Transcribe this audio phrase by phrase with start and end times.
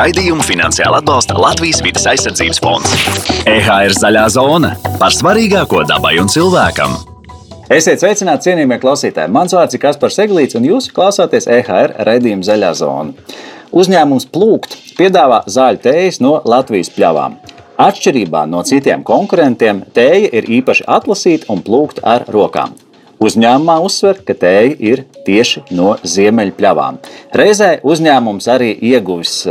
[0.00, 2.92] Raidījumu finansiāli atbalsta Latvijas vidas aizsardzības fonds.
[3.50, 6.94] EHR zaļā zona par svarīgāko dabai un cilvēkam.
[7.68, 9.28] Esiet sveicināti, cienījamie klausītāji!
[9.34, 13.28] Mans vārds ir Kaspars Eglīts, un jūs klausāties EHR raidījuma Zaļā zona.
[13.76, 17.36] Uzņēmums Plūkt piedāvā zāļu tējas no Latvijas pļavām.
[17.84, 22.72] Atšķirībā no citiem konkurentiem, tēja ir īpaši atlasīta un plūkta ar rokām.
[23.20, 27.00] Uzņēmumā uzsver, ka tēja ir tieši no ziemeļpļavām.
[27.36, 29.42] Reizē uzņēmums arī ieguvis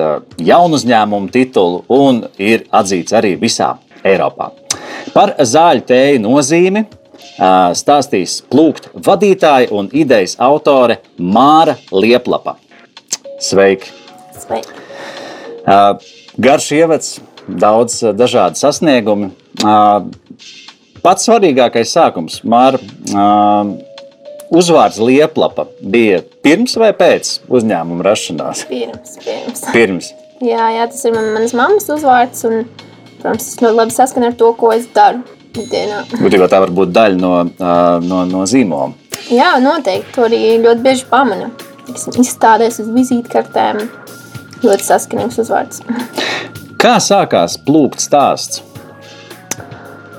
[0.41, 4.49] jaunu uzņēmumu titulu un ir atzīts arī visā Eiropā.
[5.13, 6.87] Par zāļu tēju nozīmi
[7.77, 12.57] stāstīs plūkt vadītāja un idejas autore Māra Lieplapa.
[13.37, 13.93] Sveiki!
[14.33, 14.73] Sveiki.
[16.41, 19.29] Garš ievads, daudz dažādu sasniegumu.
[21.03, 22.79] Pats svarīgākais sākums, Māra,
[24.51, 28.65] uzvārds Lieplapa bija pirms vai pēc uzņēmuma rašanās?
[28.69, 29.63] Pirms, pirms.
[29.71, 30.11] Pirms.
[30.43, 32.43] Jā, jā, tas ir man, manas mammas uzvārds.
[32.49, 32.65] Un,
[33.19, 35.23] protams, tas ļoti labi saskan ar to, ko es daru
[35.55, 36.03] ikdienā.
[36.19, 37.33] Būtībā tā var būt daļa no,
[38.05, 38.93] no, no zīmola.
[39.29, 40.15] Jā, noteikti.
[40.15, 41.51] To arī ļoti bieži pamana.
[41.89, 43.83] Izstādēs uz vizītkartēm.
[44.63, 45.83] Ļoti saskanīgs uzvārds.
[46.79, 48.63] Kā sākās plūkt stāsts?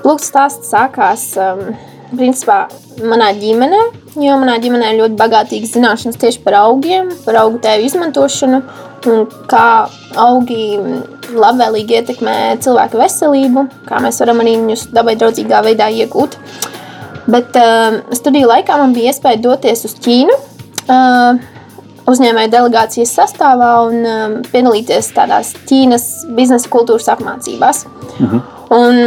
[0.01, 1.71] Plūkt stāsts sākās um,
[2.15, 2.65] principā
[3.07, 3.81] manā ģimenē,
[4.21, 8.61] jo manā ģimenē ir ļoti bagātīgas zināšanas tieši par augiem, par augu tēvu izmantošanu
[9.11, 9.67] un kā
[10.19, 10.65] augi
[11.31, 16.37] labvēlīgi ietekmē cilvēku veselību, kā mēs varam arī viņus dabai draudzīgā veidā iegūt.
[17.31, 20.37] Bet uh, studiju laikā man bija iespēja doties uz Ķīnu.
[20.89, 21.41] Uh,
[22.11, 27.85] uzņēmēju delegācijas sastāvā un um, piedalīties tādās Ķīnas biznesa kultūras apmācībās.
[28.19, 28.41] Mhm.
[28.71, 28.99] Un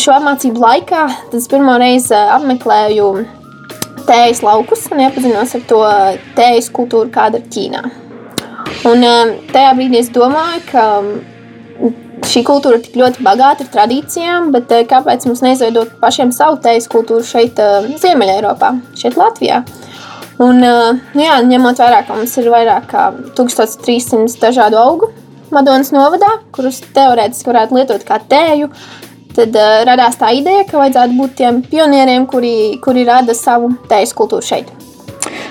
[0.00, 1.02] šo apmācību laikā
[1.36, 3.06] es pirmo reizi apmeklēju
[4.06, 5.80] tējas laukus un iepazinos ar to
[6.36, 7.82] tējas kultūru, kāda ir Ķīnā.
[8.86, 11.10] Un um, tajā brīdī es domāju, ka um,
[12.26, 16.60] šī kultūra ir tik ļoti bagāta ar tradīcijām, bet uh, kāpēc mums neizveidot pašiem savu
[16.62, 17.58] tējas kultūru šeit,
[18.02, 19.62] Ziemeļā Eiropā, šeit Latvijā?
[20.44, 23.08] Un, uh, jā, ņemot vērā, ka mums ir vairāk kā
[23.38, 25.10] 1300 dažādu augu
[25.54, 28.66] Madonas novadā, kurus teorētiski varētu lietot kā tēju,
[29.36, 34.14] tad uh, radās tā ideja, ka vajadzētu būt tiem pionieriem, kuri, kuri rada savu tējas
[34.16, 34.72] kultūru šeit.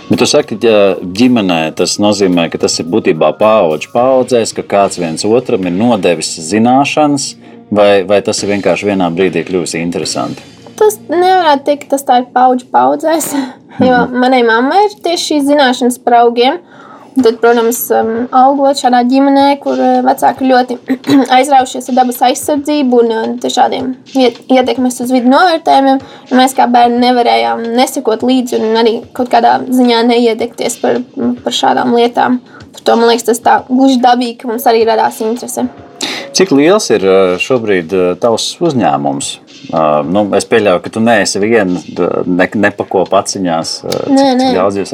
[0.05, 4.99] Bet jūs sakat, ja ģimenē tas nozīmē, ka tas ir būtībā paudžu paudzēs, ka kāds
[5.01, 7.31] viens otram ir nodevis zināšanas,
[7.73, 10.45] vai, vai tas ir vienkārši vienā brīdī kļuvis interesanti?
[10.75, 13.31] Tas nevarētu teikt, ka tas tā ir paudžu paudzēs.
[13.83, 16.61] Jo manai mammai ir tieši šīs zināšanas par augiem.
[17.15, 20.75] Tad, protams, um, augot šādā ģimenē, kur uh, vecāki ļoti
[21.37, 23.93] aizraujušies ar dabas aizsardzību un uh, šādiem
[24.51, 26.01] ietekmes uz vidu novērtējumiem,
[26.35, 30.99] mēs kā bērni nevarējām nesekot līdzi un arī kaut kādā ziņā neiedegties par,
[31.45, 32.41] par šādām lietām.
[32.75, 35.69] Par to man liekas, tas tā gluži dabīgi, ka mums arī radās interese.
[36.35, 39.35] Cik liels ir uh, šobrīd tavs uzņēmums?
[39.71, 41.79] Uh, nu, es pieļauju, ka tu neesi viena,
[42.27, 43.75] ne, nepako paciņās.
[43.87, 44.49] Uh, nē, nē.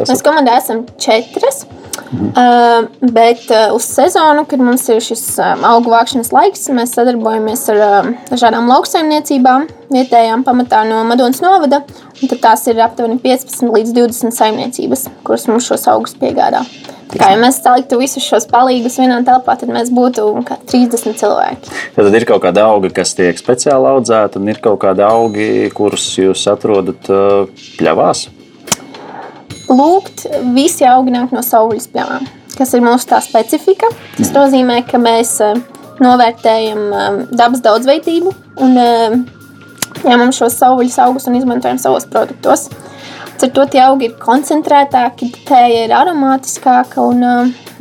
[0.06, 1.66] Mēs komandā esam četras.
[2.12, 2.28] Mhm.
[2.28, 7.66] Uh, bet uh, uz sezonu, kad mums ir šis uh, augu vākšanas laiks, mēs sadarbojamies
[7.74, 11.84] ar uh, dažādām lauksaimniecībām, vietējām pamatā no Madonas novada.
[12.41, 16.63] Tās ir aptuveni 15 līdz 20 saimniecības, kuras mums šos augus piegādā.
[17.12, 21.73] Kā ja mēs saliktu visus šos palīgus vienā telpā, tad mēs būtu 30 cilvēki.
[21.97, 26.08] Tad ir kaut kāda auga, kas tiek speciāli audzēta, un ir kaut kādi augi, kurus
[26.19, 28.29] jūs atrodat uh, pļavās.
[29.72, 32.26] Lūgt, visi augi nāk no saules pļavām,
[32.58, 33.88] kas ir mūsu tā specifika.
[34.18, 35.59] Tas nozīmē, ka mēs uh,
[36.04, 38.34] novērtējam um, dabas daudzveidību
[38.66, 39.16] un uh,
[40.04, 42.68] ņemam šos saules augus un izmantojam savos produktos.
[43.42, 47.24] Ar to tie augi ir koncentrētāki, tēja ir aromātiskāka un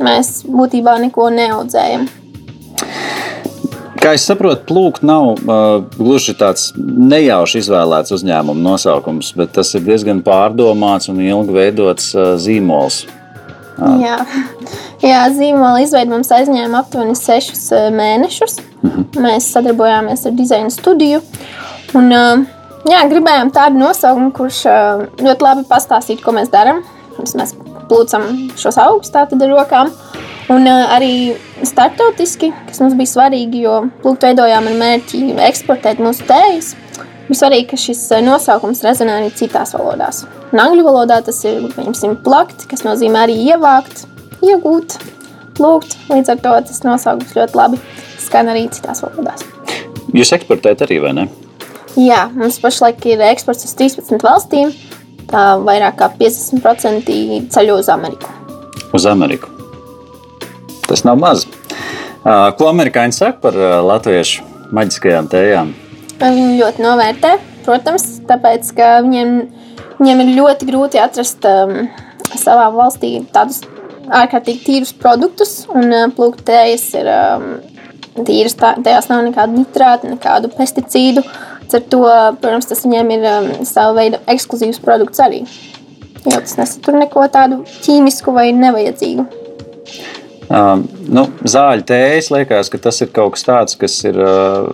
[0.01, 2.07] mēs būtībā neko neaudzējam.
[4.01, 9.83] Kā es saprotu, plūkt nav uh, gluži tāds nejauši izvēlēts uzņēmuma nosaukums, bet tas ir
[9.85, 13.03] diezgan pārdomāts un ilgi veidots uh, zīmols.
[13.77, 13.99] Uh.
[14.01, 14.15] Jā.
[15.05, 18.57] Jā, zīmola izveide mums aizņēma aptuveni sešus uh, mēnešus.
[18.81, 19.03] Uh mhm.
[19.03, 19.21] -huh.
[19.27, 21.21] Mēs sadarbojāmies ar dizaina studiju.
[21.93, 22.57] Un, uh,
[22.89, 24.63] Jā, gribējām tādu nosaukumu, kurš
[25.21, 26.81] ļoti labi pastāstītu, ko mēs darām.
[27.19, 27.53] Mēs
[27.91, 28.23] plūcam
[28.57, 29.91] šos augus tātad ar rokām.
[30.49, 31.35] Un arī
[31.67, 36.73] startautiski, kas mums bija svarīgi, jo plūkt veidojām ar mērķi eksportēt mūsu tējas.
[37.27, 40.25] Bija svarīgi, ka šis nosaukums rezonē arī citās valodās.
[40.51, 44.05] Un angļu valodā tas ir, piemēram, plakt, kas nozīmē arī ievākt,
[44.43, 44.97] iegūt,
[45.57, 45.95] plūkt.
[46.11, 47.79] Līdz ar to tas nosaukums ļoti labi
[48.21, 49.45] skan arī citās valodās.
[50.15, 51.27] Jūs eksportējat arī, vai ne?
[51.99, 54.71] Jā, mums pašlaik ir eksports uz 13 valstīm.
[55.31, 57.15] Tā vairāk kā 50%
[57.53, 58.31] ceļo uz Ameriku.
[58.95, 59.50] Uz Ameriku.
[60.91, 61.45] Tas nav maz.
[62.59, 63.55] Ko amerikāņi saka par
[63.87, 64.43] latviešu
[64.75, 65.69] maģiskajām tējām?
[66.19, 67.31] Viņi ļoti novērtē,
[67.63, 69.31] protams, tāpēc, ka viņiem,
[70.01, 71.87] viņiem ir ļoti grūti atrast um,
[72.35, 73.63] savā valstī tādus
[74.11, 77.49] ārkārtīgi tīrus produktus, un uh, plūktējas ir um,
[78.27, 81.23] tīras, tā, tajās nav nekādu nitrātu, nekādu pesticīdu.
[81.71, 82.03] Ar to,
[82.43, 85.45] protams, tas viņiem ir um, sava veida ekskluzīvs produkts arī.
[86.27, 89.40] Jo tas nesatur neko tādu ķīmisku vai nevajadzīgu.
[90.51, 94.65] Um, nu, zāļu tējas liekas, ka tas ir kaut kas tāds, kas ir uh,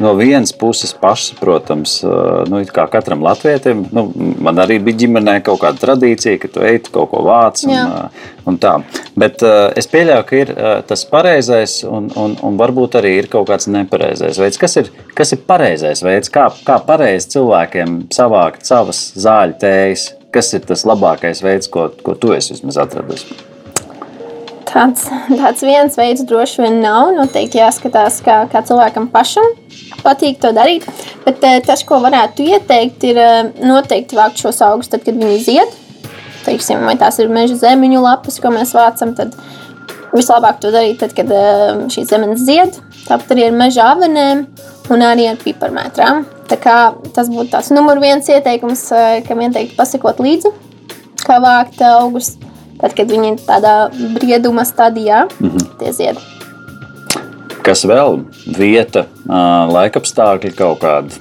[0.00, 1.98] no vienas puses pašsaprotams.
[2.06, 4.06] Uh, nu, kā katram latvietim, nu,
[4.40, 7.60] man arī bija ģimenē kaut kāda tradīcija, ka tu ej kaut ko vāc.
[7.68, 8.78] Un, uh, un tā.
[9.18, 13.30] Bet uh, es pieļauju, ka ir uh, tas pareizais, un, un, un varbūt arī ir
[13.32, 14.60] kaut kāds nepareizais veids.
[14.62, 20.10] Kas ir, kas ir pareizais veids, kā, kā pareizi cilvēkiem savākt savas zāļu tējas?
[20.32, 23.28] Kas ir tas labākais veids, ko, ko tu esi atradis?
[24.72, 27.12] Tāds, tāds viens veids droši vien nav.
[27.16, 29.52] Noteikti jāskatās, kā, kā cilvēkam pašam
[30.02, 30.86] patīk to darīt.
[31.26, 35.40] Bet eh, tas, ko varētu ieteikt, ir eh, noteikti vākt šos augus tad, kad viņi
[35.44, 35.80] zied.
[36.42, 39.36] Teiksim, vai tās ir meža zemeņu lapas, ko mēs vācam, tad
[40.12, 42.78] vislabāk to darīt tad, kad eh, šī zemenes zied.
[43.06, 44.46] Tāpat arī ar meža avenēm
[44.92, 46.24] un arī ar piparmētrām.
[46.52, 48.84] Tas būtu tāds numur viens ieteikums,
[49.24, 50.52] kam ieteikti pasakot līdzi,
[51.24, 52.34] kā vākt augus.
[52.82, 53.74] Tad, kad viņi ir tādā
[54.16, 55.66] brieduma stadijā, mm -hmm.
[55.78, 56.18] tie zied.
[57.62, 58.24] Kas vēl?
[58.58, 59.04] Vieta,
[59.70, 61.14] laikapstākļi kaut kādi.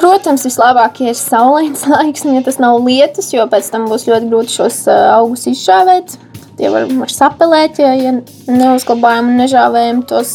[0.00, 4.56] Protams, vislabāk ir saulains laiks, ja tas nav lietus, jo pēc tam būs ļoti grūti
[4.56, 6.16] šos augus izšāvēt.
[6.58, 8.12] Tie var, var sapelēt, ja, ja
[8.50, 10.32] neuzglabājam un nežāvējam tos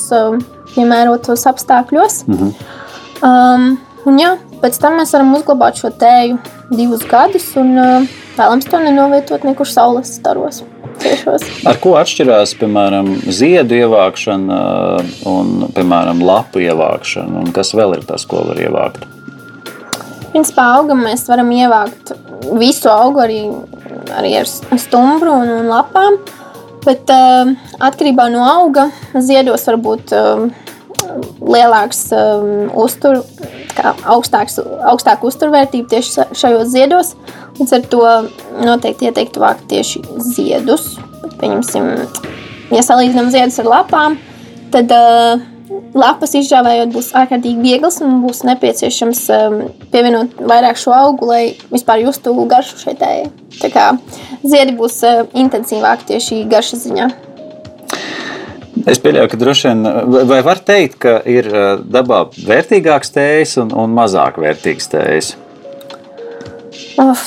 [0.76, 2.24] piemērotos apstākļos.
[2.28, 2.54] Mm -hmm.
[3.22, 6.40] um, un jā, pēc tam mēs varam uzglabāt šo tēju
[6.72, 7.52] divus gadus.
[7.60, 10.64] Un, uh, Vēlams to nenovietot nekur saules staros.
[11.00, 11.44] Ciešos.
[11.68, 14.60] Ar ko atšķirās piemēram ziedu ievākšana
[15.28, 17.44] un piemēram lapu ievākšana?
[17.44, 19.04] Un kas vēl ir tas, ko var ievākt?
[20.34, 22.12] Principā augam mēs varam ievākt
[22.60, 23.42] visu augu arī,
[24.20, 24.48] arī ar
[24.80, 26.20] stumbru un, un lapām.
[26.86, 30.46] Bet uh, atkarībā no auga ziedos var būt uh,
[31.40, 33.24] lielāks um, uztur,
[33.84, 37.16] augstāks, augstāka uzturvērtība tieši šajos ziedos.
[37.60, 38.04] Līdz ar to
[38.66, 40.96] noteikti ieteiktu vākt tieši ziedus.
[41.40, 41.90] Pieņemsim,
[42.72, 44.18] ja salīdzinām ziedus ar lapām,
[44.74, 45.44] tad uh,
[45.96, 49.58] lapas izžāvējot būs ārkārtīgi viegls un būs nepieciešams um,
[49.94, 53.30] pievienot vairāk šo augu, lai vispār justu garšu tējai.
[53.62, 53.92] Tā kā
[54.44, 57.10] ziedi būs uh, intensīvāki tieši garšas ziņā.
[58.86, 59.88] Es pieļauju, ka droši vien,
[60.30, 61.50] vai var teikt, ka ir
[61.90, 65.32] dabā vērtīgāks tējas un, un mazāk vērtīgs tējas?
[67.02, 67.24] Uf,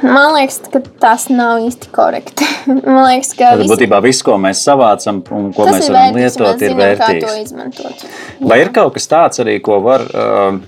[0.00, 2.48] man liekas, ka tas nav īsti korekti.
[2.94, 6.38] Man liekas, ka tas būtībā viss, ko mēs savācam un ko tas mēs varam vērtīgs,
[6.40, 8.06] lietot, ir vērtīgs.
[8.40, 10.06] Vai ir kaut kas tāds arī, ko var.
[10.08, 10.62] Uh,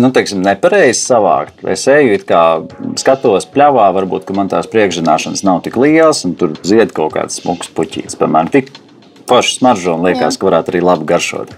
[0.00, 1.60] nu, teiksim, nepareizi savākt.
[1.68, 2.42] Es eju, kā
[3.00, 7.68] skatos pļāvā, varbūt man tās priekšzināšanas nav tik lielas, un tur zied kaut kāds smags
[7.76, 8.16] puķis.
[8.16, 8.72] Piemēram, tik
[9.28, 10.40] forši smaržo un liekas, Jā.
[10.40, 11.54] ka varētu arī labi garšot.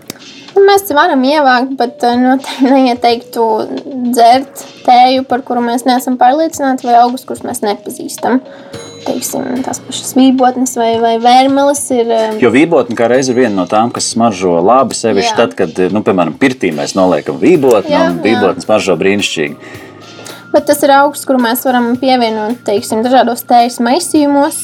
[0.51, 3.45] Nu, mēs varam ievākt, bet eh, noteikti nu, neieteiktu
[4.11, 8.41] dzert tēju, par kuru mēs neesam pārliecināti, vai augus, kurus mēs nepazīstam.
[9.01, 12.11] Teiksim, tās pašas vībotnes vai, vai vērmeles ir.
[12.17, 15.79] Eh, jo vībotne kā reiz ir viena no tām, kas smaržo labi, sevišķi tad, kad,
[15.95, 19.79] nu, piemēram, pirtī mēs noliekam vībotni, jā, un vībotnes smaržo brīnišķīgi.
[20.51, 24.59] Bet tas ir augsts, kuru mēs varam pievienot teiksim, dažādos tējas maisījumos,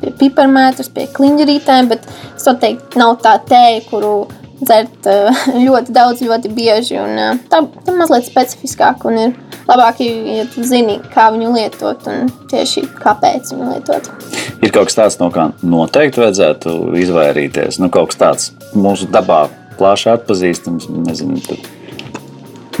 [0.00, 2.06] pie piparmētras, pie kliņģerītēm, bet
[2.36, 4.14] es to teiktu, nav tā tēja, kuru
[4.62, 6.98] dzert eh, ļoti daudz, ļoti bieži.
[7.02, 9.34] Un, eh, tā ir mazliet specifiskāka un ir
[9.68, 14.10] labāk, ja tu zini, kā viņu lietot un tieši kāpēc viņu lietot.
[14.62, 17.80] Ir kaut kas tāds, no kā noteikti vajadzētu izvairīties.
[17.82, 19.44] Nu, kaut kas tāds mūsu dabā
[19.78, 21.40] plaši atpazīstams, nezinu,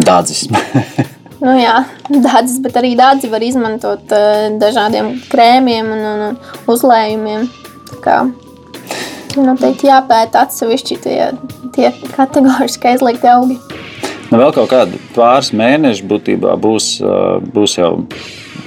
[0.02, 0.46] dādzis.
[1.42, 6.36] Nu, jā, dādzes, bet arī dādzi var izmantot uh, dažādiem krēmiem un, un,
[6.70, 7.48] uzlējumiem.
[7.90, 8.18] Tā kā
[9.42, 11.16] noteikti jāpēta atsevišķi tie,
[11.74, 13.58] tie kategoriski aizliegti augi.
[14.30, 17.90] Nu, vēl kaut kādi pāris mēneši būtībā būs, uh, būs jau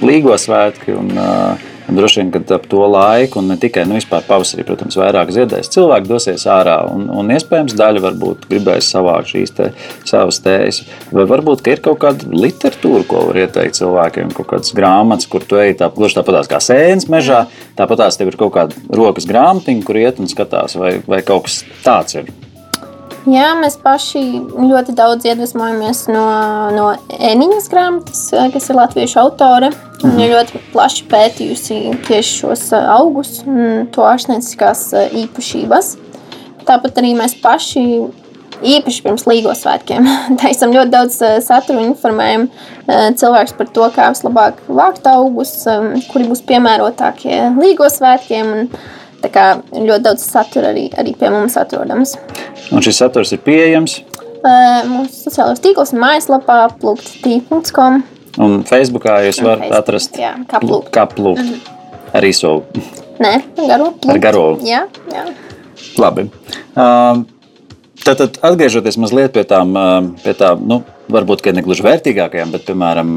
[0.04, 0.98] līgo svētki.
[1.00, 5.30] Un, uh, droši vien, kad ap to laiku, un ne tikai nu, pavasarī, protams, vairāk
[5.34, 6.78] ziedēs, cilvēki dosies ārā.
[6.90, 9.68] Un, un iespējams, daļa varbūt gribēs savākt šīs te,
[10.08, 10.82] savas tējas.
[11.14, 15.60] Vai varbūt ir kaut kāda literatūra, ko var ieteikt cilvēkiem, kaut kādas grāmatas, kur tu
[15.62, 17.44] ej tā, gluži tāpat kā sēnes mežā,
[17.78, 21.46] tāpat tās tev ir kaut kāda rokas grāmatiņa, kur iet un skatās, vai, vai kaut
[21.46, 22.34] kas tāds ir.
[23.26, 24.20] Jā, mēs paši
[24.54, 26.26] ļoti daudz iedvesmojamies no,
[26.70, 28.20] no Eniņas grāmatas,
[28.54, 29.72] kas ir latviešu autore.
[29.98, 30.20] Viņa mhm.
[30.22, 34.92] ir ļoti plaši pētījusi tieši šos augus un to ārstnieciskās
[35.24, 35.96] īpašības.
[36.66, 37.82] Tāpat arī mēs paši,
[38.76, 40.06] īpaši pirms Līgo svētkiem,
[40.42, 41.18] taisam ļoti daudz
[41.48, 42.46] satura un informējam
[42.86, 45.56] cilvēkus par to, kā vislabāk vākt augus,
[46.12, 48.54] kuri būs piemērotākie Līgo svētkiem.
[48.54, 52.16] Un, Tā kā ļoti daudz satura arī, arī pie mums atrodams.
[52.70, 54.00] Un šis saturs ir pieejams
[54.46, 57.96] Uh, mūsu sociālajos tīklos un mājaslapā plūkt.com.
[58.44, 60.90] un Facebookā jūs Un varat Facebook, atrast jā, kā plūkt.
[60.94, 61.70] Kā plūkt.
[62.14, 62.52] Ar īso.
[63.18, 63.88] Nē, garo.
[63.96, 64.12] plūkt.
[64.12, 64.44] Ar garo.
[64.62, 65.24] Jā, jā.
[65.98, 66.28] Labi.
[66.78, 67.24] Um,
[68.06, 69.72] Tātad, atgriežoties mazliet pie tām,
[70.22, 73.10] pie tām nu, varbūt ne gluži vērtīgākajām, bet, piemēram,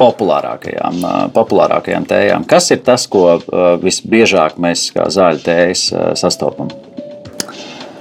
[0.00, 1.02] populārākajām,
[1.36, 2.46] populārākajām tējām.
[2.48, 3.38] Kas ir tas, ko
[3.82, 5.84] visbiežāk mēs kā zāļu tējas
[6.20, 6.72] sastopam?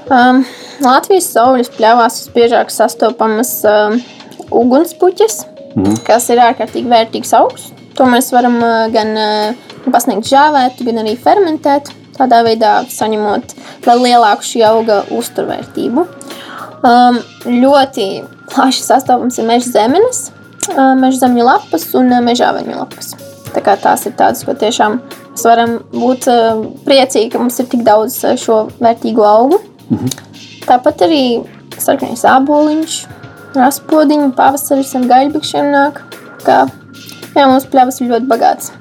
[0.10, 0.46] Um,
[0.80, 4.00] Latvijas saules pļavās visbiežāk sastopamas um,
[4.64, 5.42] ugunspuķes,
[5.76, 6.00] Mhm.
[6.08, 7.70] kas ir ārkārtīgi vērtīgs augs.
[8.00, 8.56] To mēs varam
[8.94, 9.12] gan
[9.92, 11.92] pasniegt žāvēt, gan arī fermentēt.
[12.18, 13.54] Tādā veidā saņemot
[13.86, 16.08] lielāku šī auga uzturvērtību.
[16.80, 18.06] Um, ļoti
[18.54, 20.30] plaši sastopams ir meža zemenes,
[20.72, 23.12] uh, meža zemju lapas un uh, meža aveņu lapas.
[23.52, 25.00] Tā kā tās ir tādas, ko tiešām
[25.34, 29.60] mēs varam būt uh, priecīgi, ka mums ir tik daudz uh, šo vērtīgo augu.
[30.70, 31.24] Tāpat arī
[31.76, 33.00] sarkanais āboliņš,
[33.58, 36.04] raspodiņš, pavasaris ar gaļbikšiem nāk.
[36.46, 36.62] Kā,
[37.36, 38.72] jā, mums pļavas ir ļoti bagāts.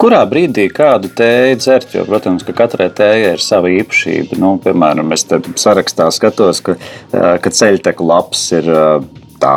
[0.00, 1.90] Kurā brīdī kādu tēju dzert?
[1.92, 4.38] Jo, protams, ka katrai tējai ir sava īpašība.
[4.40, 6.78] Nu, piemēram, es te sarakstā skatos, ka,
[7.12, 8.70] ka ceļteku lapas ir
[9.42, 9.56] tā,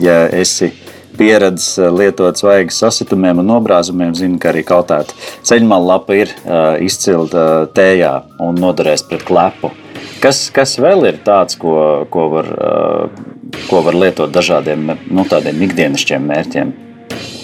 [0.00, 0.70] ja esi
[1.18, 5.12] pieredzējis lietot svaigas sasitumiem un nobrāzumiem, zini, ka arī kautēta
[5.44, 9.74] ceļmala lapa ir uh, izcilta tējā un noderēs pret klepu.
[10.22, 16.32] Kas, kas vēl ir tāds, ko, ko, var, uh, ko var lietot dažādiem nu, ikdienišķiem
[16.32, 16.72] mērķiem?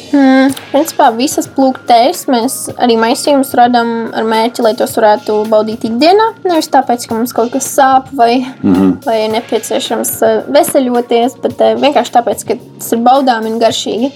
[0.09, 6.31] Mm, principā visas plūktēs mēs arī maisījumus radām ar mērķi, lai tos varētu baudīt ikdienā.
[6.49, 8.95] Nevis tāpēc, ka mums kaut kas sāp vai, mm -hmm.
[9.05, 14.13] vai ir nepieciešams eh, veseļoties, bet eh, vienkārši tāpēc, ka tas ir baudāmi un garšīgi.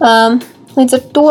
[0.00, 0.40] Um,
[0.76, 1.28] līdz ar to,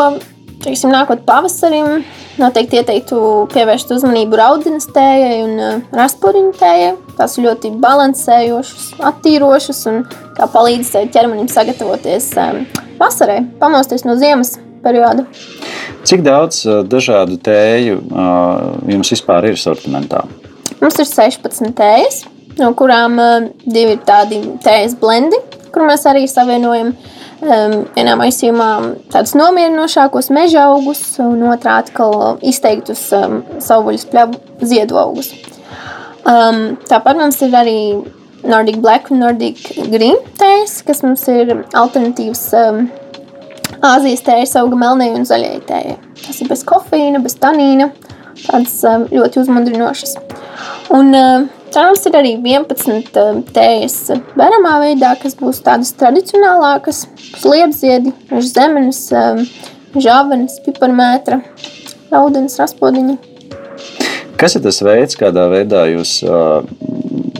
[0.63, 2.03] teiksim, nākot pavasarim,
[2.39, 3.19] noteikti ieteiktu
[3.53, 6.91] pievērst uzmanību raudzenes tējai un uh, raspuriņu tējai.
[7.17, 10.03] Tās ļoti balansējošas, attīrošas un
[10.37, 12.63] kā palīdz eh, ķermenim sagatavoties um,
[12.97, 15.27] vasarai, pamosties no ziemas perioda.
[16.07, 17.99] Cik daudz ā, dažādu tēju
[18.89, 20.23] jums vispār ir sortimentā?
[20.81, 22.23] Mums ir 16 tējas,
[22.59, 25.37] no kurām uh, divi ir tādi tējas blendi,
[25.73, 28.69] kur mēs arī savienojam um, vienā maisījumā
[29.13, 35.31] tādus nomierinošākos meža augus, un otrā atkal izteiktus savvaļas pļavu ziedu augus.
[36.23, 37.77] Tāpat mums ir arī
[38.47, 39.59] Nordic Black un Nordic
[39.91, 42.49] Green tējas, kas mums ir alternatīvas
[43.83, 45.97] Āzijas tējas auga melnai un zaļai tējai.
[46.23, 47.89] Tas ir bez kofeīna, bez tanīna,
[48.45, 48.77] tādas
[49.11, 50.13] ļoti uzmundrinošas.
[50.95, 53.97] Un uh, tā mums ir arī 11 um, tējas
[54.37, 57.05] veramā veidā, kas būs tādas tradicionālākas,
[57.41, 58.13] sliepziedi,
[58.45, 59.43] zemenes, um,
[59.97, 61.41] žāvenes, piparmētra,
[62.13, 63.17] audens, raspodiņa.
[64.37, 66.65] Kas ir tas veids, kādā veidā jūs uh,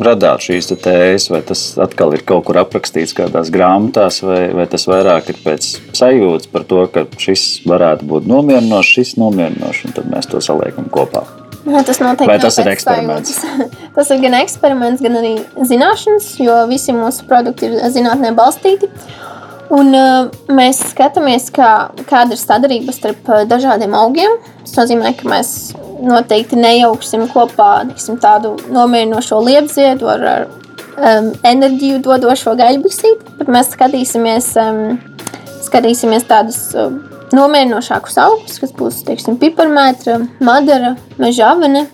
[0.04, 1.28] radāt šīs te tējas?
[1.34, 5.70] Vai tas atkal ir kaut kur aprakstīts kādās grāmatās, vai, vai tas vairāk ir pēc
[5.98, 10.88] sajūtas par to, ka šis varētu būt nomierinošs, šis nomierinošs, un tad mēs to saliekam
[10.94, 11.26] kopā?
[11.64, 13.38] Jā, tas noteikti Vai tas ir eksperiments?
[13.96, 15.36] tas ir gan eksperiments, gan arī
[15.70, 18.90] zināšanas, jo visi mūsu produkti ir zinātnē balstīti.
[19.74, 21.70] Un, uh, mēs skatāmies, kā,
[22.10, 24.36] kāda ir sadarbība starp uh, dažādiem augiem.
[24.60, 25.54] Tas nozīmē, ka mēs
[26.04, 30.46] noteikti nejauksim kopā tiksim, tādu nomierinošo liepziedu ar, ar
[30.98, 35.00] um, enerģiju dodošo gaļbisīti, bet mēs skatīsimies, um,
[35.64, 37.00] skatīsimies tādus um,
[37.34, 41.88] nomierinošākus augus, kas būs teiksim, piparmētra, madara, meža avene.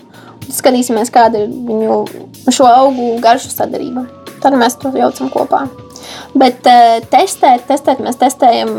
[0.50, 4.06] Skatīsimies, kāda ir viņu šo augu garšu sadarbība.
[4.42, 5.66] Tad mēs to jaucam kopā.
[6.34, 8.72] Bet uh, testēt, testēt, mēs testējam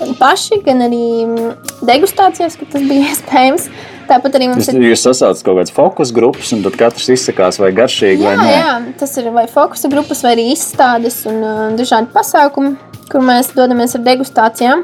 [0.00, 1.54] gan paši, gan arī mm,
[1.88, 3.68] degustācijās, kad tas bija iespējams.
[4.10, 7.60] Tāpat arī mums Jūs, ir jūs sasaucat kaut kādas fokus grupas, un tad katrs izsakās,
[7.62, 8.54] vai garšīgi vai Jā, nē.
[8.56, 12.74] jā, tas ir vai fokusa grupas, vai arī izstādes un uh, dažādi pasākumi,
[13.12, 14.82] kur mēs dodamies ar degustācijām.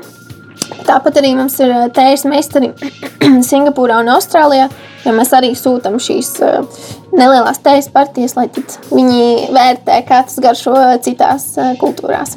[0.86, 2.72] Tāpat arī mums ir uh, tējas meistari
[3.50, 4.68] Singapūrā un Austrālijā,
[5.04, 6.82] jo mēs arī sūtām šīs uh,
[7.16, 8.48] nelielās tējas partijas, lai
[8.90, 12.36] viņi vērtē, kā tas garšo citās uh, kultūrās.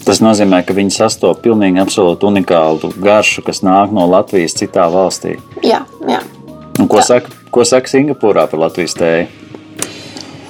[0.00, 5.36] Tas nozīmē, ka viņi sastopas pilnīgi absolūti unikālu garšu, kas nāk no Latvijas citā valstī.
[5.62, 6.22] Jā, jā.
[6.80, 7.20] Un ko, Tā.
[7.20, 9.39] saka, ko saka Singapūrā par Latvijas tēju?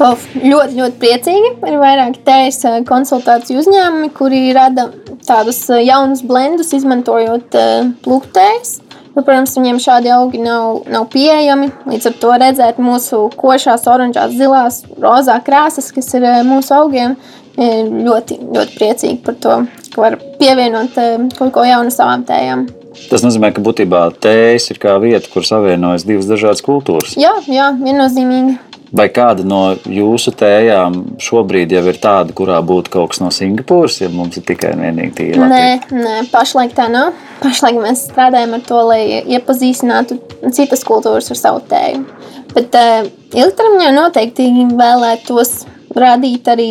[0.00, 1.54] Ļoti, ļoti priecīgi.
[1.68, 4.88] Ir vairāki tējas eh, konsultāciju uzņēmumi, kuri rada
[5.28, 8.78] tādus eh, jaunus blendus, izmantojot eh, plūktējas.
[9.10, 11.70] Bet, protams, viņiem šādi augi nav, nav pieejami.
[11.90, 17.16] Līdz ar to redzēt mūsu košās, oranžās, zilās, rozā krāsas, kas ir eh, mūsu augiem,
[17.58, 19.56] ir ļoti, ļoti priecīgi par to,
[19.90, 22.68] ka var pievienot eh, kaut ko jaunu savām tējām.
[23.10, 27.16] Tas nozīmē, ka būtībā tējas ir kā vieta, kur savienojas divas dažādas kultūras.
[27.18, 28.58] Jā, jā viennozīmīgi.
[28.90, 34.00] Vai kāda no jūsu tējām šobrīd jau ir tāda, kurā būtu kaut kas no Singapūras,
[34.02, 35.46] ja mums ir tikai un vienīgi tīra?
[35.52, 37.14] Nē, nē, pašlaik tā nav.
[37.38, 39.00] Pašlaik mēs strādājam ar to, lai
[39.36, 40.18] iepazīstinātu
[40.56, 42.02] citas kultūras ar savu tēju.
[42.50, 43.06] Bet uh,
[43.38, 45.54] ilgtermiņā noteikti vēlētos
[45.94, 46.70] radīt arī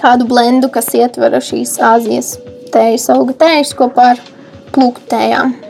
[0.00, 2.34] kādu blendu, kas ietver šīs Āzijas
[2.74, 4.22] tējas, auga tējas kopā ar
[4.74, 5.54] plūku tējām.
[5.54, 5.69] Tu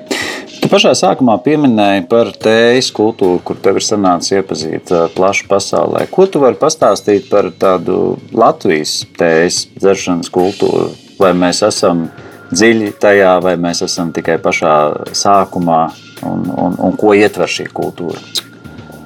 [0.71, 6.05] pašā sākumā pieminēji par tējas kultūru, kur tev ir sanācis iepazīt plašu pasaulē.
[6.13, 10.91] Ko tu vari pastāstīt par tādu Latvijas tējas dzeršanas kultūru?
[11.21, 12.07] Vai mēs esam
[12.51, 14.77] dziļi tajā, vai mēs esam tikai pašā
[15.17, 15.83] sākumā,
[16.27, 18.23] un, un, un ko ietver šī kultūra?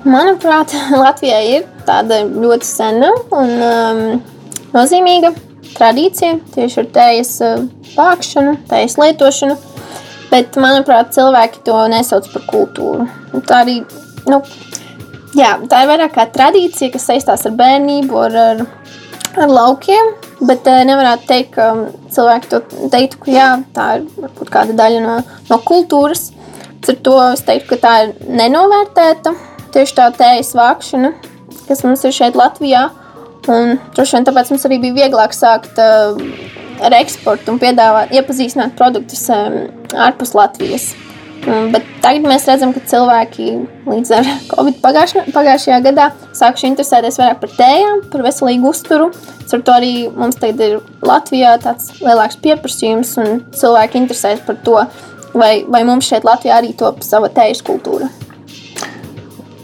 [0.05, 4.03] Manuprāt, Latvijā ir tāda ļoti sena un um,
[4.77, 5.33] nozīmīga
[5.75, 7.37] tradīcija tieši ar tējas
[7.97, 9.74] vākšanu, tējas lietošanu.
[10.31, 13.07] Bet, manuprāt, cilvēki to nesauc par kultūru.
[13.47, 13.81] Tā arī
[14.31, 14.41] nu,
[15.37, 18.63] jā, tā ir vairāk kā tradīcija, kas saistās ar bērnību, ar, ar,
[19.45, 20.15] ar laukiem.
[20.45, 21.69] Bet nevarētu teikt, ka
[22.13, 22.61] cilvēki to
[22.93, 26.31] teiktu, ka jā, tā ir kāda daļa no, no kultūras.
[26.85, 29.33] Ar to es teiktu, ka tā ir nenovērtēta
[29.75, 31.15] tieši tā tējas vākšana,
[31.69, 32.89] kas mums ir šeit Latvijā.
[33.51, 36.17] Un, droši vien tāpēc mums arī bija vieglāk sākt uh,
[36.83, 39.65] ar eksportu un piedāvāt, iepazīstināt produktus um,
[40.07, 40.93] ārpus Latvijas.
[41.45, 43.51] Um, bet tagad mēs redzam, ka cilvēki
[43.85, 49.11] līdz ar Covid pagājušā, pagājušajā gadā sākuši interesēties vairāk par tējām, par veselīgu uzturu.
[49.45, 54.81] Ar to arī mums tagad ir Latvijā tāds lielāks pieprasījums un cilvēki interesējas par to,
[55.37, 58.09] vai, vai mums šeit Latvijā arī top sava tējas kultūra.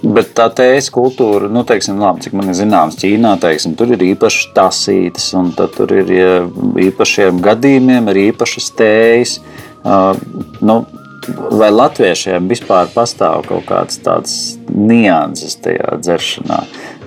[0.01, 4.01] Bet tā tējas kultūra, nu, teiksim, labi, cik man ir zināms, Ķīnā teiksim, tur ir
[4.01, 6.15] īpašas tasītes, un tur ir
[6.87, 9.35] īpašiem gadījumiem, ir īpašas tējas.
[9.81, 10.17] Uh,
[10.65, 10.79] nu,
[11.53, 14.35] vai latviešiem vispār pastāv kaut kādas tādas
[14.73, 16.61] nianses tajā dzeršanā,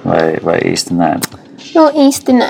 [0.05, 1.11] vai, vai īsti nē?
[1.73, 2.49] Nu, īsti nē.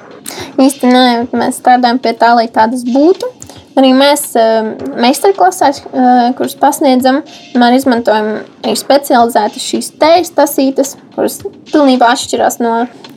[0.66, 3.39] īsti nē, mēs strādājam pie tā, lai tādas būtu.
[3.78, 7.20] Arī mēs eh, meistarklasēs, eh, kuras pasniedzam,
[7.58, 8.32] mēs izmantojam
[8.64, 11.38] arī specializētas šīs tējas tasītes, kuras
[11.70, 12.74] pilnībā atšķirās no,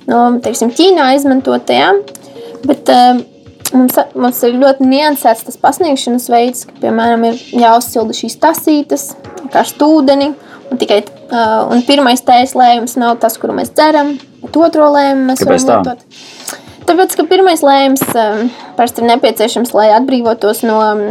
[0.10, 2.04] no teiksim, Ķīnā izmantotajām.
[2.64, 3.20] Bet, uh,
[3.76, 9.10] mums, mums ir ļoti niansēts tas pasniegšanas veids, ka, piemēram, ir jāuzsilda šīs tasītes,
[9.54, 10.32] kā stūdeni.
[10.72, 15.28] Un, tikai, uh, un pirmais tējas lējums nav tas, kuru mēs dzeram, bet otro lējumu
[15.28, 16.62] mēs Kāpēc varam lietot.
[16.88, 21.04] Tāpēc, ka pirmais lēmums um, parasti ir nepieciešams, lai atbrīvotos no um,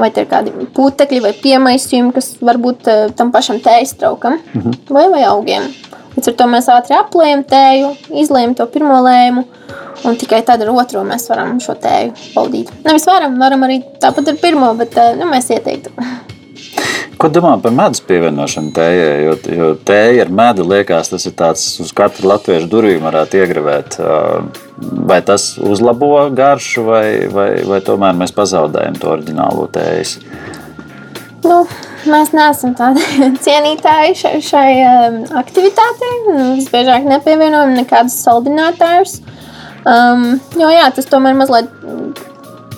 [0.00, 4.78] vai ir kādi putekļi vai piemaisījumi, kas varbūt uh, tam pašam tējas traukam mm -hmm.
[4.90, 5.68] vai, vai augiem.
[6.16, 7.90] Līdz ar to mēs ātri aplējam tēju,
[8.22, 9.44] izlējam to pirmo lēmu,
[10.04, 12.70] un tikai tad ar otro mēs varam šo tēju baudīt.
[12.84, 15.92] Nevis varam, varam arī tāpat ar pirmo, bet uh, nu, mēs ieteiktu.
[17.26, 19.14] Ko domā par medus pievienošanu tējai?
[19.24, 23.96] Jo, jo tēja ar medu liekas, tas ir tāds uz katru latviešu durvīm varētu iegravēt.
[25.10, 30.12] Vai tas uzlabo garšu, vai, vai, vai tomēr mēs pazaudējam to oriģinālo tējas?
[31.42, 31.56] Nu,
[32.06, 33.02] mēs neesam tādi
[33.48, 36.12] cienītāji šai, šai um, aktivitātei.
[36.28, 39.16] Nu, visbiežāk nepievienojam nekādus saldinātājus.
[39.82, 41.74] Um, jo jā, tas tomēr mazliet,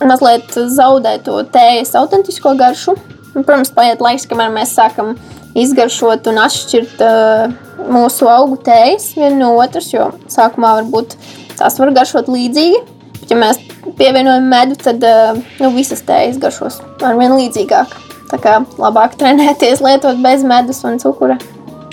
[0.01, 2.97] mazliet zaudē to tējas autentisko garšu.
[3.39, 5.13] Un, protams, paiet laiks, kamēr mēs sākam
[5.59, 7.53] izgaršot un atšķirt uh,
[7.87, 11.15] mūsu augu tējas viena no otras, jo sākumā varbūt
[11.61, 12.81] tās var garšot līdzīgi.
[13.21, 13.63] Bet, ja mēs
[14.01, 17.95] pievienojam medu, tad uh, nu, visas tējas garšos ar vien līdzīgāk.
[18.33, 21.39] Tā kā labāk trenēties, lietot bez medus un cukura.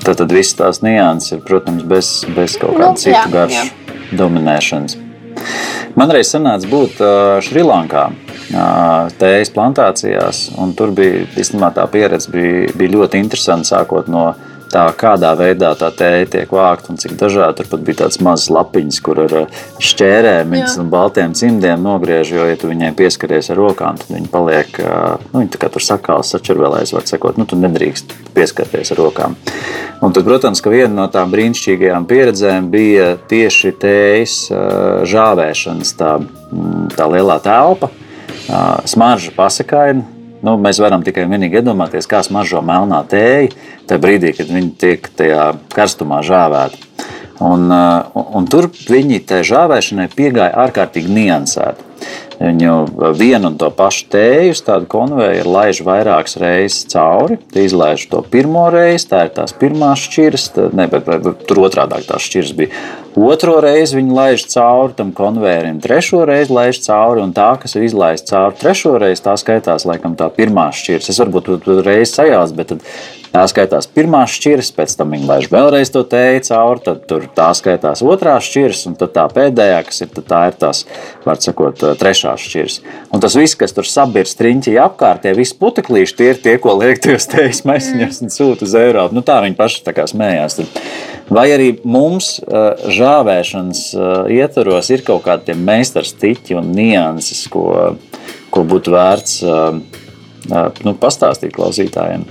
[0.02, 3.62] Tad, tad viss tās nianses ir, protams, bez, bez kaut kāda nu, citu jā, garšu
[3.62, 3.98] jā.
[4.18, 4.98] dominēšanas.
[5.94, 8.10] Man reiz sanāca būt uh, Šrilankā
[9.20, 10.50] tējas plantācijās.
[10.78, 13.68] Tur bija īstenībā tā pieredze bija, bija ļoti interesanta.
[13.76, 14.30] Sākot no
[14.72, 17.58] tā, kādā veidā tā tēja tiek vākta un cik dažādi.
[17.60, 19.36] Tur pat bija tāds mazs lapiņas, kur ar
[19.84, 22.34] šķērēm un baltiem cimdiem nogriež.
[22.36, 24.80] Jo, ja tu viņai pieskaries ar rokām, tad viņi paliek,
[25.32, 29.38] nu, viņi tur sakāls, sačurvēlēs, var sakot, nu, tu nedrīkst pieskarties ar rokām.
[30.04, 34.40] Un tad, protams, ka viena no tām brīnišķīgajām pieredzēm bija tieši tējas
[35.08, 36.18] žāvēšanas tā,
[36.96, 37.92] tā lielā telpa
[38.90, 40.06] smarža pasakaina.
[40.46, 43.50] Nu, mēs varam tikai un vienīgi iedomāties, kā smaržo melnā tēja
[43.90, 46.84] tajā brīdī, kad viņi tiek tajā karstumā žāvēti.
[47.44, 47.68] Un,
[48.16, 51.84] un, tur viņi tai žāvēšanai piegāja ārkārtīgi niansēti.
[52.36, 52.76] Viņu
[53.16, 57.40] vienu un to pašu tēju uz tādu konvejeru laiž vairākas reizes cauri.
[57.52, 61.64] Tad izlaiž to pirmo reizi, tā ir tās pirmās šķiras, ne, bet, bet, bet tur
[61.66, 62.84] otrādi tās šķiras bija.
[63.16, 67.86] Otro reizi viņi laiž cauri tam konvejerim, trešo reizi laiž cauri, un tā, kas ir
[67.88, 71.12] izlaista cauri trešo reizi, tā skaitās laikam tā pirmā šķiras.
[71.14, 72.84] Es varbūt tur reizi sajās, bet tad
[73.36, 77.50] Tā skaitās pirmā šķiras, pēc tam viņa laiž vēlreiz to tēju cauri, tad tur tā
[77.58, 80.86] skaitās otrā šķiras, un tā pēdējā, kas ir, tā ir tās,
[81.26, 82.78] var sakot, trešā šķiras.
[83.12, 86.78] Un tas viss, kas tur sabirst riņķī apkārt, tie visi puteklīši, tie ir tie, ko
[86.80, 89.20] liek tajos tējas maisiņos un sūta uz Eiropu.
[89.20, 90.62] Nu, tā viņi paši tā kā smējās.
[91.26, 92.36] Vai arī mums
[92.98, 93.82] žāvēšanas
[94.30, 97.96] ietvaros ir kaut kādi meistars tiķi un nianses, ko,
[98.54, 99.40] ko būtu vērts
[100.86, 102.28] nu, pastāstīt klausītājiem?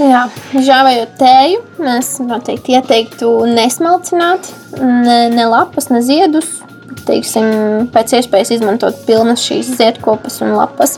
[0.00, 4.48] Jā, žāvējot tēju, mēs noteikti ieteiktu nesmalcināt
[4.80, 6.58] ne, ne lapas, ne ziedus.
[7.06, 10.96] Teiksim, pēc iespējas izmantot pilnas šīs ziedkopas un lapas.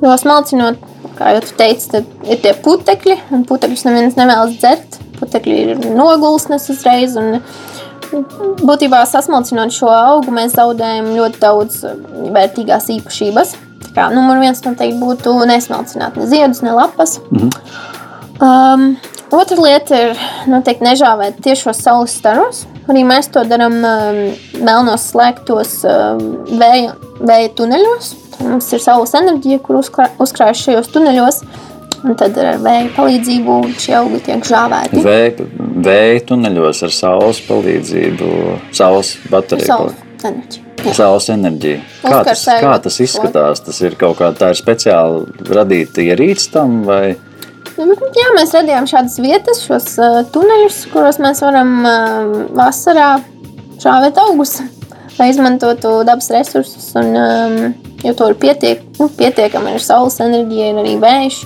[0.00, 0.80] Jo smalcinot,
[1.18, 4.98] kā jau teicu, ir tie putekļi, un putekļus neviens nevēlas dzert.
[5.20, 7.40] Putekļi ir nogulsnes uzreiz, un
[8.64, 11.82] būtībā sasmalcinot šo augu, mēs zaudējam ļoti daudz
[12.34, 13.56] vērtīgās īpašības.
[13.86, 17.18] Tā kā numur viens noteikti būtu nesmalcināt ne ziedus, ne lapas.
[17.30, 17.98] Mm -hmm.
[18.40, 18.96] Um,
[19.30, 22.64] otra lieta ir noteikti nežāvēt tiešos saules staros.
[22.88, 24.20] Arī mēs to darām um,
[24.64, 28.14] melnos slēgtos um, vēja, vēja tuneļos.
[28.40, 31.42] Mums ir saules enerģija, kur uzkrājas šajos tuneļos.
[32.00, 35.02] Un tad ar vēja palīdzību šie augi tiek žāvēti.
[35.04, 35.46] Vēja,
[35.84, 38.30] vēja tuneļos ar saules palīdzību,
[38.76, 39.68] saules bateriju.
[39.68, 40.66] Saules enerģiju.
[40.80, 40.94] Jā.
[40.96, 41.80] Saules enerģija.
[42.00, 43.60] Kā tas, kā tas izskatās?
[43.66, 47.18] Tas ir kaut kā tā ir speciāli radīta ierīce tam vai?
[47.76, 53.12] Nu, jā, mēs radījām šādas vietas, šos uh, tuneļus, kuros mēs varam uh, vasarā
[53.80, 54.58] šāvēt augus,
[55.20, 56.90] lai izmantotu dabas resursus.
[57.00, 61.40] Un, um, jo to ir pietiek, nu, pietiekami, ir saules enerģija, ir arī vējš.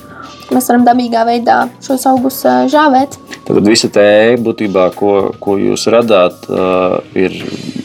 [0.53, 3.17] Mēs varam dabīgā veidā šos augus žāvēt.
[3.45, 6.47] Tad visa tēja būtībā, ko, ko jūs radāt,
[7.17, 7.39] ir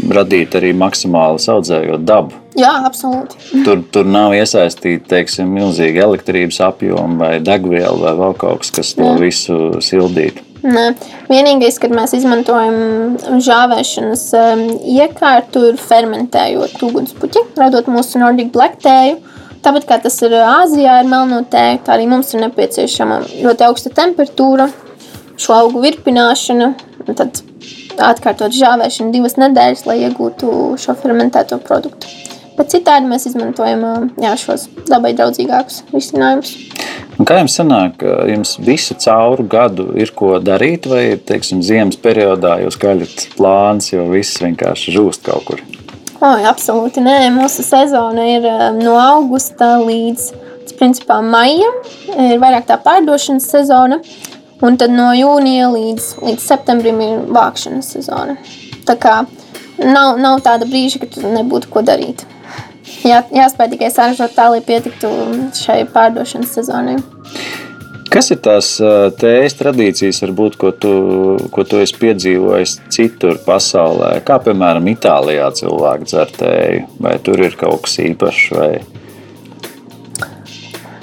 [0.10, 2.36] radīta arī maksimāli audzējot dabu.
[2.60, 3.40] Jā, absolūti.
[3.64, 8.94] Tur, tur nav iesaistīta teiksim, milzīga elektrības apjoma vai degviela vai vēl kaut kas, kas
[8.98, 9.18] to Jā.
[9.22, 10.46] visu sildītu.
[10.60, 10.90] Nē.
[11.30, 19.22] Vienīgais, kad mēs izmantojam žāvēšanas um, iekārtu, ir fermentējot ugunspuķi, radot mūsu Nordic Black tēju.
[19.60, 23.92] Tāpat kā tas ir Āzijā, ir melno tēja, tā arī mums ir nepieciešama ļoti augsta
[23.92, 24.70] temperatūra,
[25.40, 26.72] šo augu virpināšana,
[27.10, 27.42] tad
[28.00, 32.08] atkārtot žāvēšanu divas nedēļas, lai iegūtu šo fermentēto produktu.
[32.60, 36.56] Bet citādi mēs izmantojam jā, šos dabai draudzīgākus risinājumus.
[37.20, 42.58] Un kā jums sanāk, jums visu cauru gadu ir ko darīt, vai teiksim, ziemas periodā
[42.64, 45.64] jūs gaļat plāns, jo viss vienkārši žūst kaut kur?
[46.20, 50.26] O, absolūti nē, mūsu sezona ir no augusta līdz
[50.80, 51.78] principā maijam.
[52.12, 54.02] Ir vairāk tā pārdošanas sezona,
[54.60, 58.36] un tad no jūnija līdz, līdz septembrim ir vākšanas sezona.
[58.88, 59.16] Tā kā
[59.80, 62.26] nav, nav tāda brīža, ka tur nebūtu ko darīt.
[63.08, 65.12] Jā, jāspēj tikai saražot tā, lai pietiktu
[65.56, 66.98] šai pārdošanas sezonai.
[68.10, 68.72] Kas ir tās
[69.22, 70.94] tējas tradīcijas, varbūt, ko, tu,
[71.54, 74.16] ko tu esi piedzīvojis citur pasaulē?
[74.26, 78.48] Kā piemēram Itālijā cilvēki dzer tēju, vai tur ir kaut kas īpašs?
[78.58, 78.72] Vai...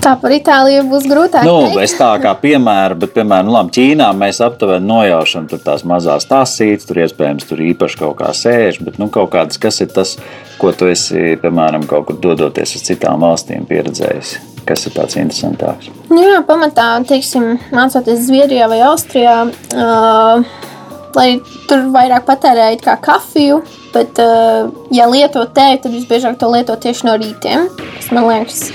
[0.02, 1.46] Tā par Itāliju būs grūtāk.
[1.46, 6.26] Nu, es tā kā piemēru, bet, piemēram, nu, labi, Ķīnā mēs aptuveni nojaušam tās mazās
[6.26, 10.18] tasītes, tur iespējams tur īpaši kaut kā sēž, bet nu, kaut kādas, kas ir tas,
[10.58, 14.55] ko tu esi, piemēram, kaut kur dodoties uz citām valstīm pieredzējis?
[14.66, 15.92] Kas ir tāds interesantāks?
[16.10, 20.42] Jā, pamatā, teiksim, mācoties Zviedrijā vai Austrijā, uh,
[21.14, 21.28] lai
[21.70, 23.60] tur vairāk patērētu kā kafiju,
[23.94, 27.70] bet, uh, ja lieto tēju, tad visbiežāk to lieto tieši no rītiem.
[27.78, 28.66] Tas man liekas,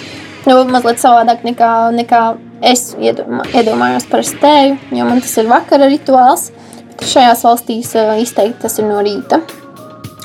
[0.47, 2.23] nu, mazliet savādāk nekā, nekā
[2.71, 6.53] es iedomā, iedomājos par stēju, jo man tas ir vakara rituāls.
[7.01, 9.43] Šajās valstīs uh, izteikti tas ir no rīta.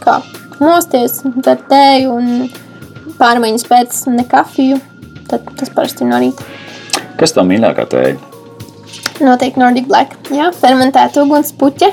[0.04, 0.20] Kā
[0.62, 4.78] mosties, tad tēju un pārmaiņas pēc ne kafiju,
[5.30, 6.46] tad tas parasti ir no rīta.
[7.20, 8.16] Kas tev mīļākā tēja?
[9.24, 10.16] Noteikti Nordic Black.
[10.34, 11.92] Jā, fermentēta ugunspuķa.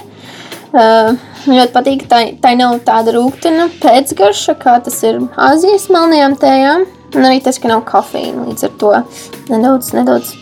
[0.74, 1.14] Uh,
[1.46, 6.88] ļoti patīk, tā, tā nav tāda rūktina pēcgarša, kā tas ir Āzijas melnajām tējām.
[7.14, 8.48] Un arī tas, ka nav kafīna.
[8.50, 8.94] Līdz ar to
[9.54, 10.34] nedaudz, nedaudz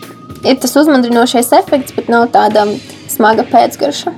[0.48, 2.64] ir tas uzmundrinošais efekts, bet nav tāda
[3.12, 4.14] smaga pēcgarša.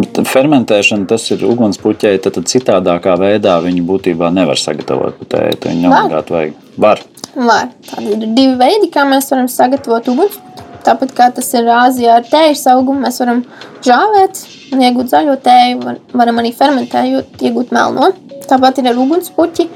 [0.00, 5.58] Bet fermentēšana tas ir ugunspuķei, tad, tad citādākā veidā viņu būtībā nevar sagatavot putēju.
[5.66, 6.60] Viņu obligāti vajag.
[6.80, 7.02] Var.
[7.40, 7.70] Var.
[7.88, 10.66] Tādi ir divi veidi, kā mēs varam sagatavot ugunspuķi.
[10.84, 13.42] Tāpat kā tas ir Āzijā ar tējas augumu, mēs varam
[13.84, 14.40] žāvēt
[14.72, 18.10] un iegūt zaļo tēju, var, varam arī fermentējot, iegūt melno.
[18.48, 19.68] Tāpat ir ar ugunspuķi.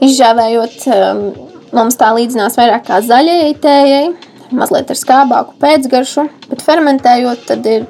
[0.00, 1.24] izžāvējot, um,
[1.76, 4.06] mums tā līdzinās vairāk kā zaļajai tējai,
[4.56, 7.84] mazliet ar skābāku pēcgaršu, bet fermentējot, tad ir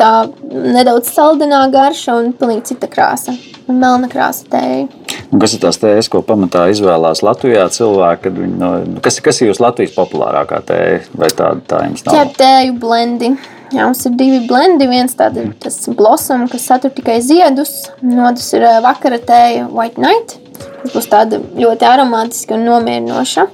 [0.00, 3.36] tā nedaudz saldināka garša un pilnīgi cita krāsa.
[3.68, 4.88] Melna krāsa tēja.
[5.30, 8.32] Un kas ir tās tējas, ko pamatā izvēlās Latvijā cilvēki?
[8.34, 8.70] Viņi, no,
[9.04, 11.04] kas, kas ir jūsu Latvijas populārākā tēja?
[11.14, 12.16] Vai tāda tā jums nav?
[12.16, 13.30] Ķer tēju blendi.
[13.70, 14.88] Jā, mums ir divi blendi.
[14.90, 17.92] Viens tāds- tas blossom, kas satur tikai ziedus.
[18.02, 20.34] Un otrs ir vakara tēja White Night,
[20.82, 23.46] kas būs tāda ļoti aromātiska un nomierinoša.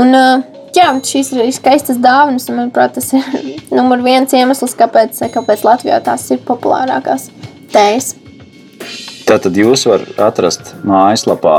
[0.00, 0.16] Un,
[0.72, 3.22] jā, šīs ir skaistas dāvanas, un manuprāt, tas ir
[3.76, 7.28] numur viens iemesls, kāpēc, kāpēc Latvijā tās ir populārākās
[7.70, 8.14] tējas.
[9.32, 11.56] Tātad jūs varat atrast mājaslapā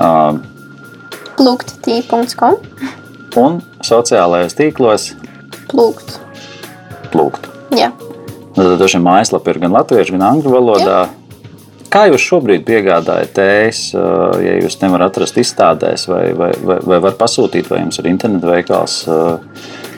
[0.00, 0.38] uh,
[1.36, 2.54] Plūkt.com
[3.36, 5.10] un sociālajos tīklos
[5.68, 6.14] Plūkt.
[7.12, 7.50] plūkt.
[7.76, 7.90] Jā.
[8.56, 11.00] Tad dažiem mājaslapā ir gan latviešu, gan angļu valodā.
[11.92, 13.80] Kā jūs šobrīd piegādājat tējas,
[14.40, 18.48] ja jūs nevarat atrast izstādēs, vai, vai, vai, vai var pasūtīt, vai jums ir internetu
[18.54, 19.02] veikals?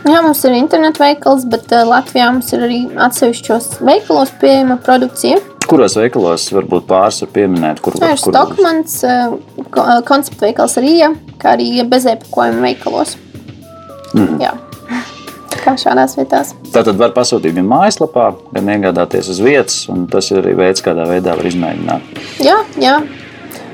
[0.02, 5.38] Jā, mums ir internetu veikals, bet Latvijā mums ir arī atsevišķos veikalos pieejama produkcija.
[5.68, 7.82] Kuros veikalos varbūt pāris var pieminēt?
[7.84, 9.36] Kur, Tā ir Stokmans, uh,
[9.70, 13.16] ko- uh, konceptu veikals Rīga, kā arī bezēpakojuma veikalos.
[14.14, 14.40] Mhm.
[14.40, 14.54] Jā.
[15.58, 16.54] Kā šādās vietās.
[16.72, 21.04] Tātad var pasūtīt gan mājaslapā, gan iegādāties uz vietas, un tas ir arī veids, kādā
[21.08, 22.00] veidā var izmēģināt.
[22.44, 22.94] Jā, jā.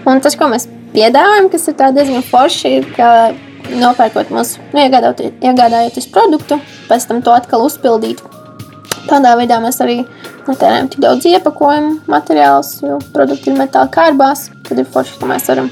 [0.07, 3.35] Un tas, ko mēs piedāvājam, kas ir tā diezgan forši, ir, ka
[3.71, 8.21] nopērkot mūsu, nu, iegādājot- iegādājoties produktu, pēc tam to atkal uzpildīt.
[9.09, 10.01] Tādā veidā mēs arī
[10.51, 14.49] netērējam tik daudz iepakojumu materiālus, jo produkti ir metāla kārbās.
[14.69, 15.71] Tad ir forši, ka mēs varam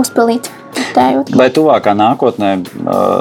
[0.00, 0.50] uzpildīt
[0.94, 1.32] tējot.
[1.38, 2.50] Vai tuvākā nākotnē,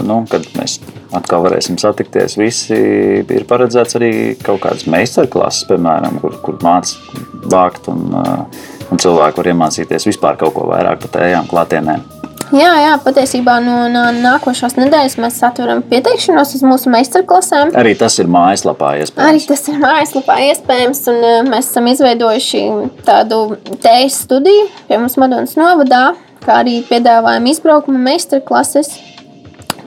[0.07, 0.79] nu, kad mēs
[1.13, 2.77] atkal varēsim satikties, visi
[3.21, 4.11] ir paredzēts arī
[4.43, 10.55] kaut kādas meistarklases, piemēram, kur, kur mācīt vākt un, un cilvēki var iemācīties vispār kaut
[10.57, 12.12] ko vairāk par tējām klātienēm.
[12.51, 17.71] Jā, jā, patiesībā no, no nākošās nedēļas mēs atveram pieteikšanos uz mūsu meistarklasēm.
[17.79, 19.47] Arī tas ir mājaslapā Arī iespējams.
[19.49, 22.63] tas ir mājaslapā iespējams, un uh, mēs esam izveidojuši
[23.07, 23.39] tādu
[23.85, 26.03] tējas studiju pie mums Madonas novadā,
[26.43, 28.91] kā arī piedāvājam izbraukuma meistarklases.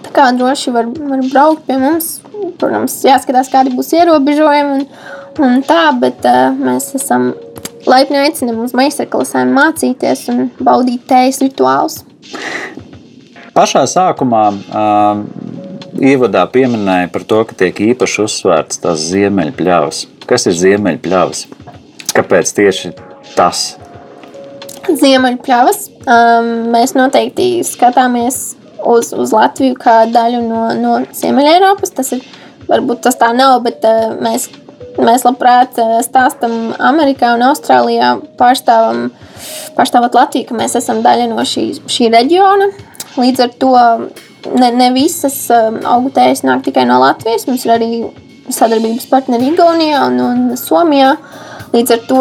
[0.07, 2.17] Tā kā droši var, var braukt pie mums.
[2.57, 4.85] Protams, jāskatās, kādi būs ierobežojumi un,
[5.45, 7.33] un tā, bet uh, mēs esam
[7.87, 12.03] laipni aicinām uz meistarklasēm mācīties un baudīt tējas rituālus.
[13.57, 15.23] Pašā sākumā um,
[15.97, 20.03] ievadā pieminēja par to, ka tiek īpaši uzsvērts tās ziemeļpļavas.
[20.29, 21.47] Kas ir ziemeļpļavas?
[22.17, 22.93] Kāpēc tieši
[23.37, 23.65] tas?
[24.87, 25.81] Ziemeļpļavas.
[26.07, 31.95] Um, mēs noteikti skatāmies uz, uz Latviju kā daļu no, no Ziemeļ-Eiropas.
[31.97, 32.23] Tas ir
[32.69, 34.49] varbūt tas tā nav, bet uh, mēs,
[35.03, 39.11] mēs labprāt uh, stāstam Amerikā un Austrālijā pārstāvam,
[39.77, 42.71] pārstāvot Latviju, ka mēs esam daļa no šī, šī reģiona.
[43.17, 43.73] Līdz ar to
[44.57, 47.47] ne, ne visas um, augutējas nāk tikai no Latvijas.
[47.49, 47.91] Mums ir arī
[48.53, 51.17] sadarbības partneri Igaunijā un, un Somijā.
[51.75, 52.21] Līdz ar to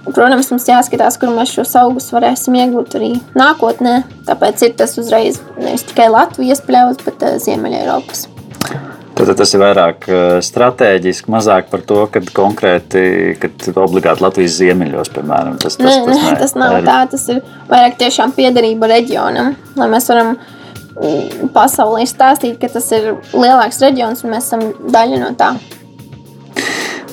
[0.00, 3.98] Protams, mums jāskatās, kur mēs šos augus varēsim iegūt arī nākotnē.
[4.26, 8.29] Tāpēc ir tas uzreiz nevis tikai Latvijas pļaus, bet uh, Ziemeļ-Eiropas.
[9.20, 13.02] Tad tas ir vairāk eh, strateģiski, mazāk par to, ka konkrēti,
[13.40, 17.02] kad obligāti Latvijas ziemeļos, piemēram, tas, tas, Nē, nē, tas nav tā.
[17.12, 23.12] Tas ir vairāk tiešām piederība reģionam, lai mēs varam mm, pasaulē stāstīt, ka tas ir
[23.34, 25.52] lielāks reģions un mēs esam daļa no tā.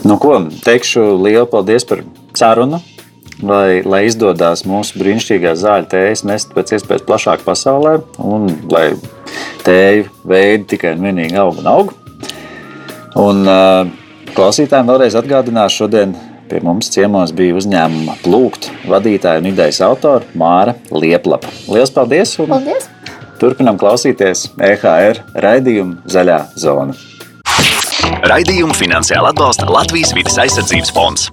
[0.08, 2.06] Nu, ko, teikšu lielu paldies par
[2.38, 2.80] sarunu.
[3.46, 8.88] Lai, lai izdodas mūsu brīnišķīgā zāļu tējas nest pēc iespējas plašāk pasaulē, un lai
[9.68, 11.94] tēju veidi tikai un vienīgi aug un aug.
[13.18, 13.46] Un,
[14.34, 16.18] klausītājiem vēlreiz atgādināšu, šodien
[16.50, 21.54] pie mums ciemos bija uzņēmuma plūkt vadītāja un idejas autora Māra Lieplapa.
[21.70, 22.38] Lielas paldies!
[22.42, 22.90] Un Paldies!
[23.42, 26.98] turpinam klausīties EHR raidījumu Zaļā zona.
[28.28, 31.28] Raidījumu finansiāli atbalsta Latvijas vidas aizsardzības fonds.